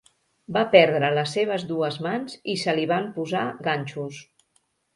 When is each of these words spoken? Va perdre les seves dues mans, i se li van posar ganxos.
Va 0.55 0.61
perdre 0.75 1.11
les 1.17 1.33
seves 1.37 1.67
dues 1.73 2.01
mans, 2.07 2.39
i 2.55 2.57
se 2.63 2.75
li 2.81 2.89
van 2.95 3.07
posar 3.21 3.45
ganxos. 3.71 4.21